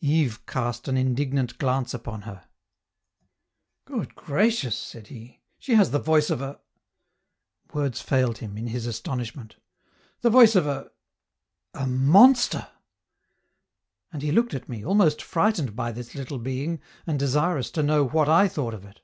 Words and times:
Yves 0.00 0.38
cast 0.46 0.86
an 0.86 0.96
indignant 0.96 1.58
glance 1.58 1.92
upon 1.92 2.22
her. 2.22 2.44
"Good 3.84 4.14
gracious," 4.14 4.76
said 4.76 5.08
he, 5.08 5.40
"she 5.58 5.74
has 5.74 5.90
the 5.90 5.98
voice 5.98 6.30
of 6.30 6.40
a" 6.40 6.60
(words 7.74 8.00
failed 8.00 8.38
him, 8.38 8.56
in 8.56 8.68
his 8.68 8.86
astonishment) 8.86 9.56
"the 10.20 10.30
voice 10.30 10.54
of 10.54 10.68
a 10.68 10.92
a 11.74 11.88
monster!" 11.88 12.68
And 14.12 14.22
he 14.22 14.30
looked 14.30 14.54
at 14.54 14.68
me, 14.68 14.84
almost 14.84 15.20
frightened 15.20 15.74
by 15.74 15.90
this 15.90 16.14
little 16.14 16.38
being, 16.38 16.80
and 17.04 17.18
desirous 17.18 17.68
to 17.72 17.82
know 17.82 18.04
what 18.06 18.28
I 18.28 18.46
thought 18.46 18.74
of 18.74 18.84
it. 18.84 19.00